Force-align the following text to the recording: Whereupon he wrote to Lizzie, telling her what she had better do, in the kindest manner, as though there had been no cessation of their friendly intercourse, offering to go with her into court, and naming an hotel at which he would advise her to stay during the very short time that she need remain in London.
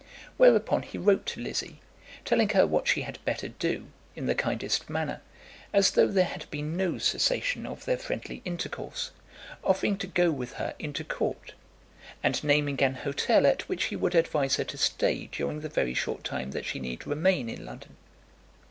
Whereupon 0.35 0.81
he 0.81 0.97
wrote 0.97 1.27
to 1.27 1.41
Lizzie, 1.41 1.79
telling 2.25 2.49
her 2.49 2.65
what 2.65 2.87
she 2.87 3.03
had 3.03 3.23
better 3.23 3.49
do, 3.49 3.85
in 4.15 4.25
the 4.25 4.33
kindest 4.33 4.89
manner, 4.89 5.21
as 5.73 5.91
though 5.91 6.07
there 6.07 6.25
had 6.25 6.49
been 6.49 6.75
no 6.75 6.97
cessation 6.97 7.67
of 7.67 7.85
their 7.85 7.99
friendly 7.99 8.41
intercourse, 8.43 9.11
offering 9.63 9.97
to 9.99 10.07
go 10.07 10.31
with 10.31 10.53
her 10.53 10.73
into 10.79 11.03
court, 11.03 11.53
and 12.23 12.43
naming 12.43 12.81
an 12.81 12.95
hotel 12.95 13.45
at 13.45 13.69
which 13.69 13.83
he 13.85 13.95
would 13.95 14.15
advise 14.15 14.55
her 14.55 14.63
to 14.63 14.75
stay 14.77 15.27
during 15.31 15.59
the 15.61 15.69
very 15.69 15.93
short 15.93 16.23
time 16.23 16.49
that 16.49 16.65
she 16.65 16.79
need 16.79 17.05
remain 17.05 17.47
in 17.47 17.63
London. 17.63 17.95